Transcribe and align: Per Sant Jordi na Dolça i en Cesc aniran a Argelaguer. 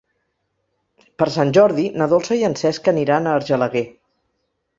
Per 1.21 1.27
Sant 1.35 1.51
Jordi 1.57 1.85
na 1.99 2.07
Dolça 2.15 2.39
i 2.41 2.47
en 2.49 2.57
Cesc 2.63 2.91
aniran 2.93 3.29
a 3.33 3.37
Argelaguer. 3.43 3.87